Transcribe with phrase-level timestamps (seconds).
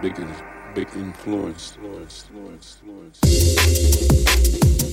[0.00, 0.16] big,
[0.74, 1.76] big, influence.
[1.76, 2.78] influence, influence,
[3.22, 4.89] influence.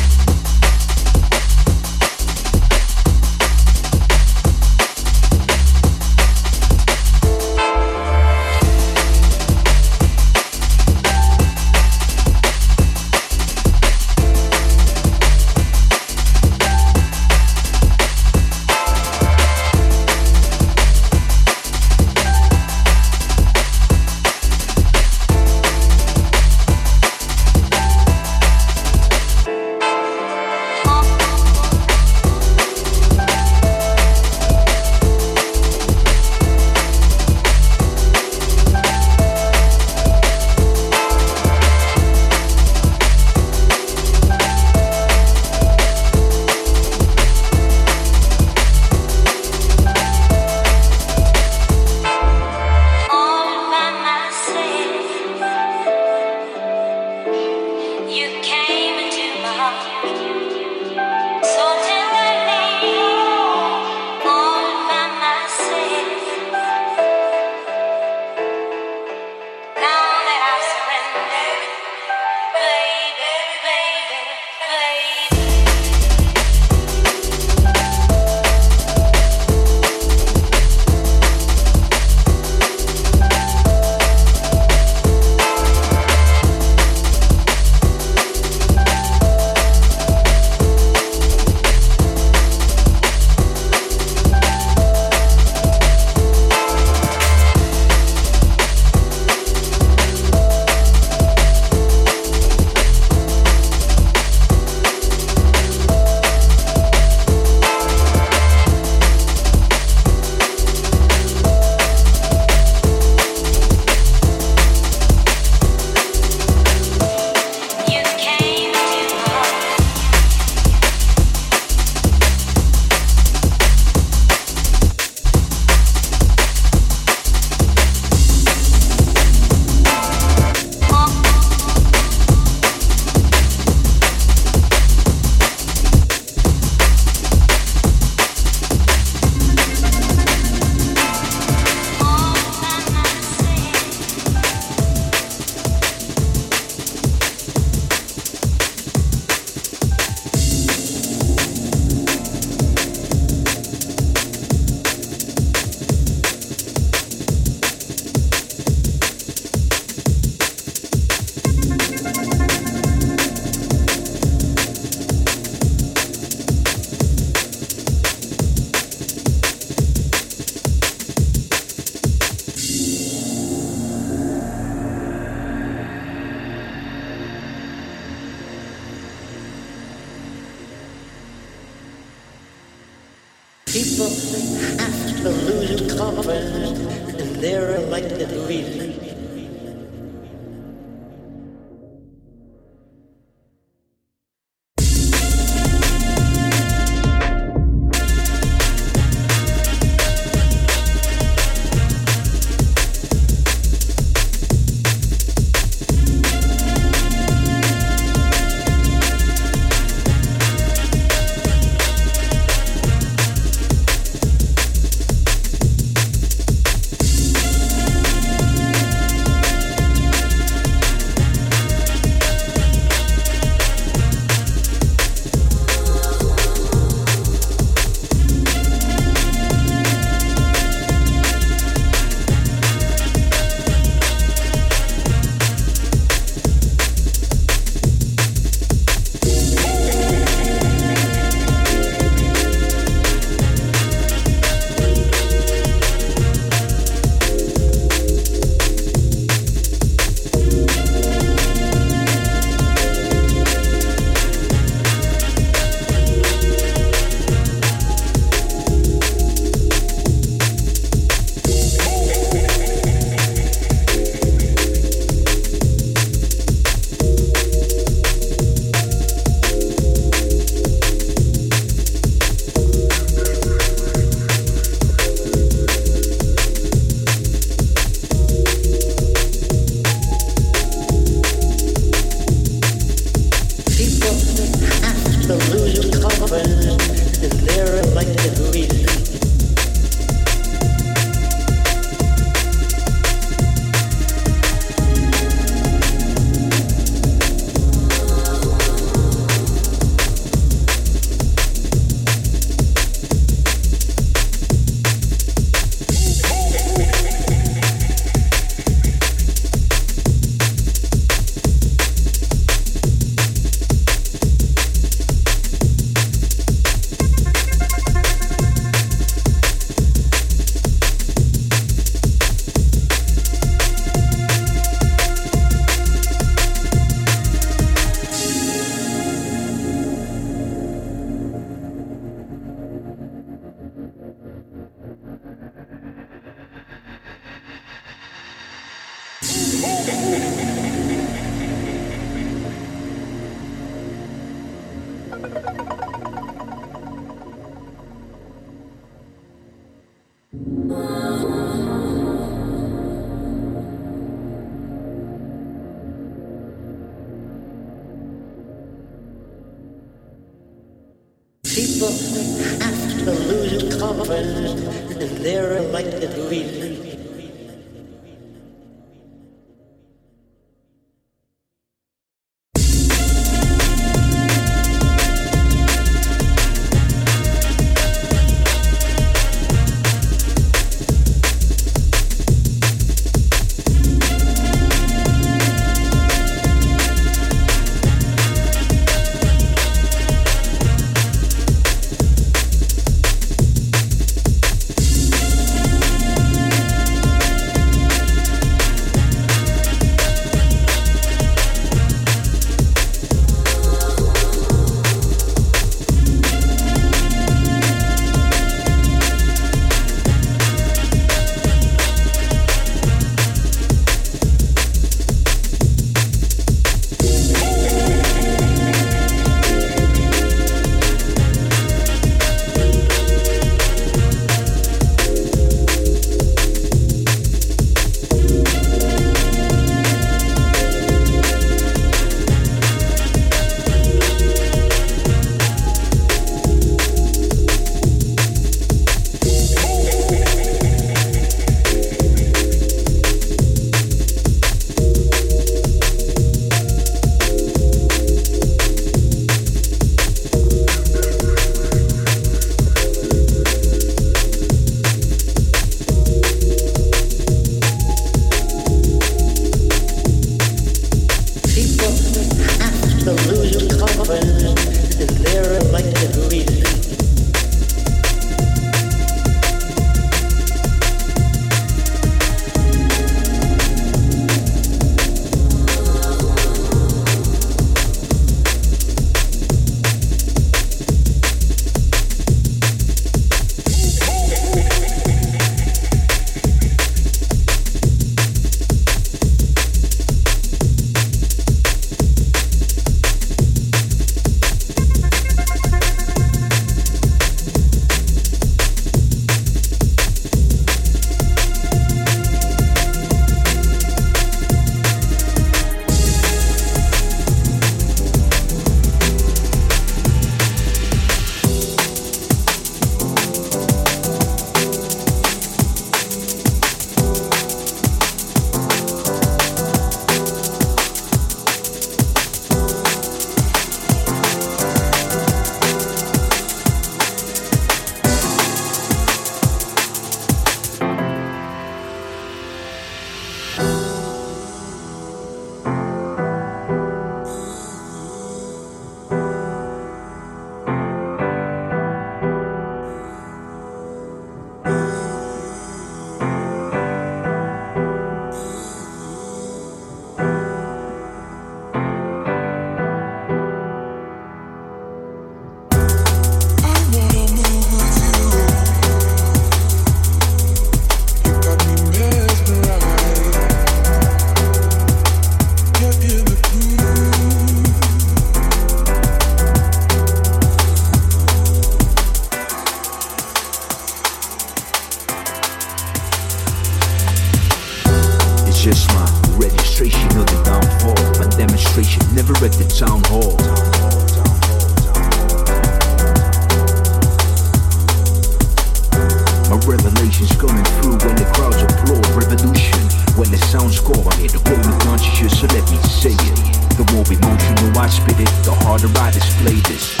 [597.84, 600.00] I spit it, the harder I display this.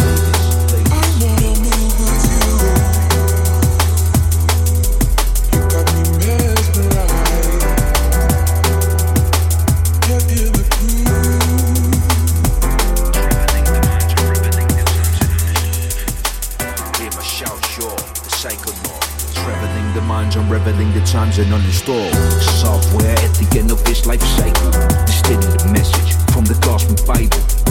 [20.36, 20.50] I'm
[20.92, 24.70] the times and uninstall software at the end of this life cycle.
[24.70, 27.63] The message from the gospel Bible.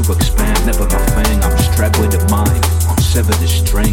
[0.00, 1.42] To expand, never my fang.
[1.44, 2.64] I'm strapped with a mind.
[2.88, 3.89] Unsever the strings,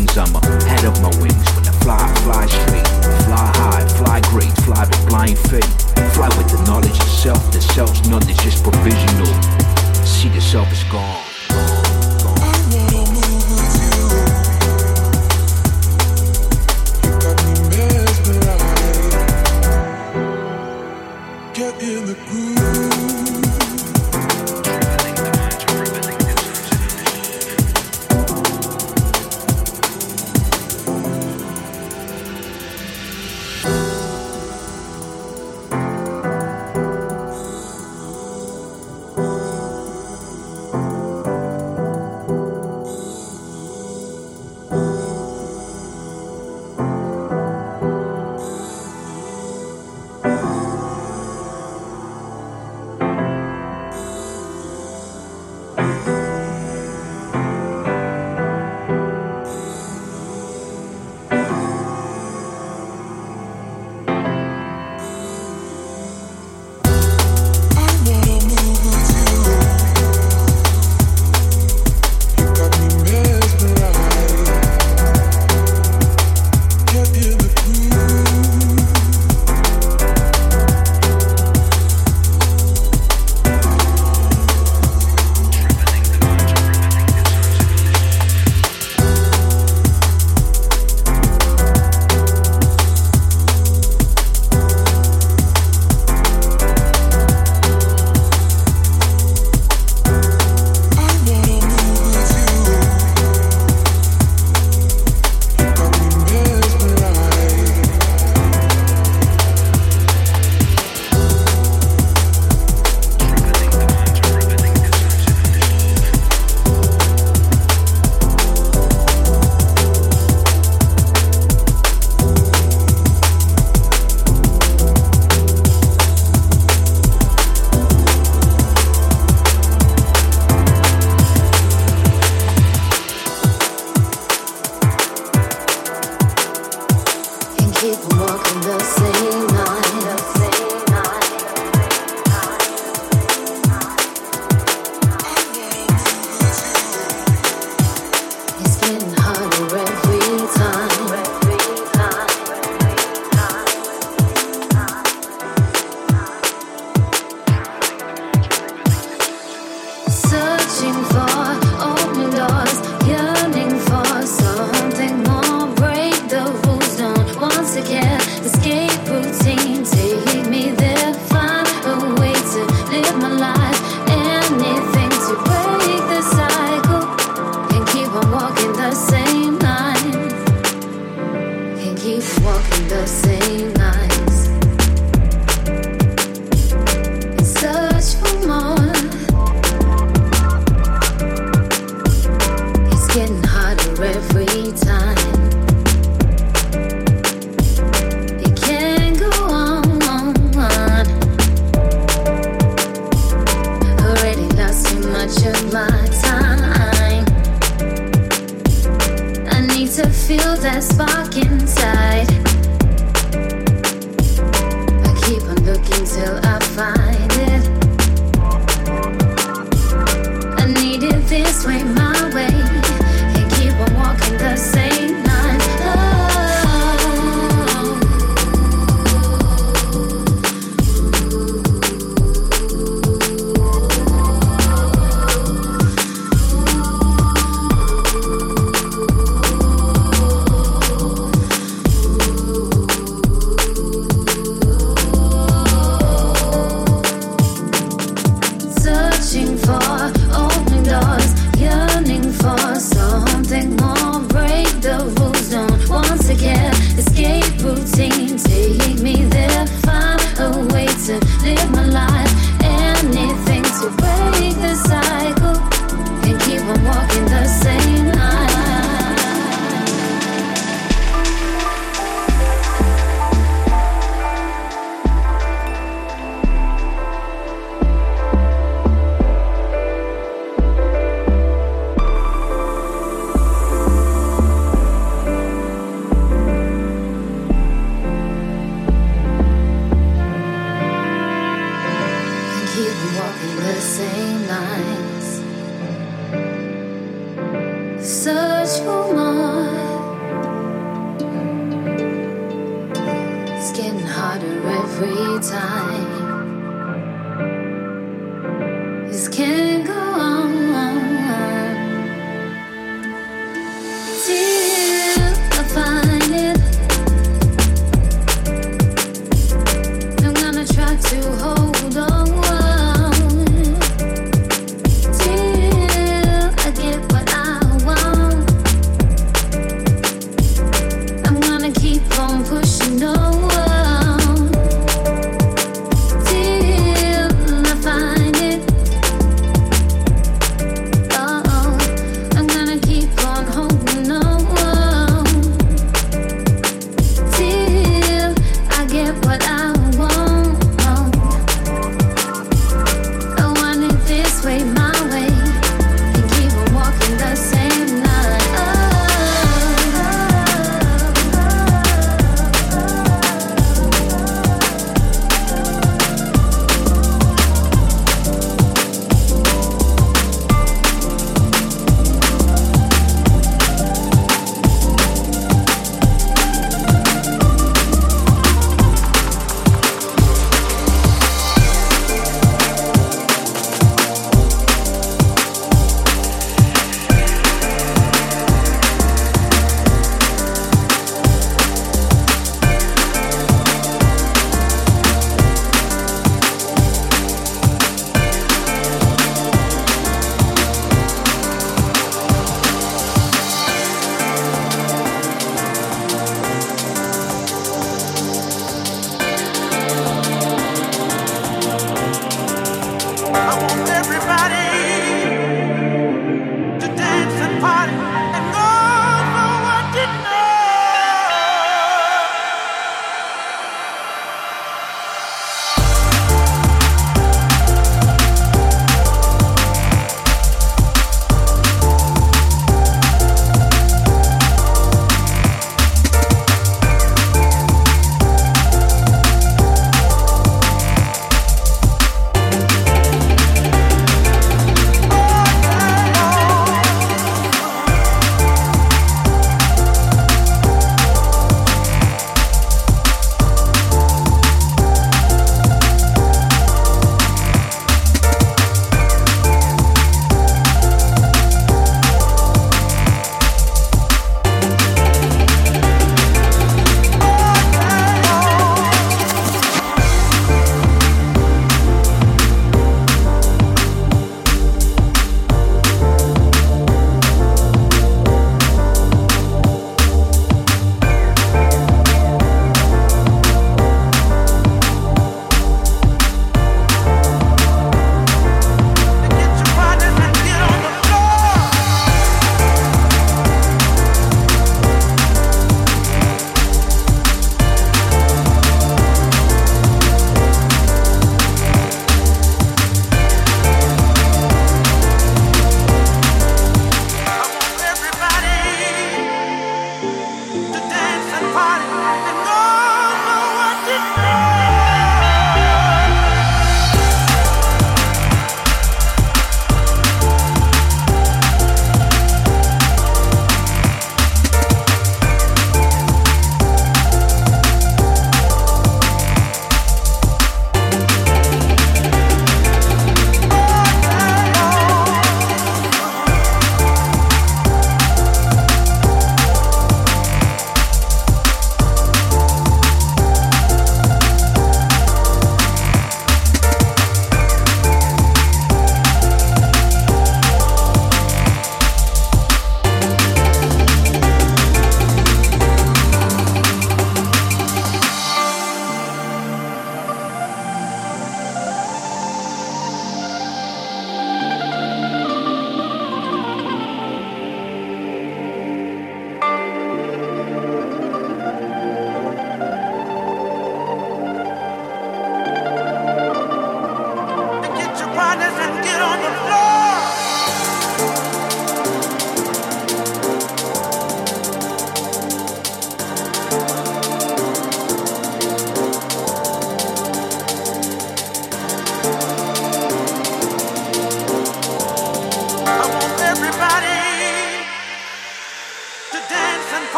[413.33, 413.96] I won't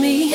[0.00, 0.30] me?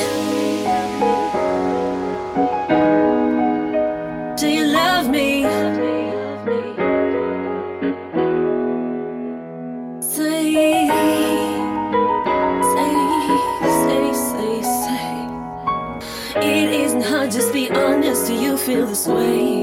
[4.36, 5.42] Do you love me?
[10.00, 10.52] Say,
[12.72, 12.94] say,
[13.82, 15.06] say, say, say.
[16.36, 18.26] It isn't hard, just be honest.
[18.28, 19.55] Do you feel this way?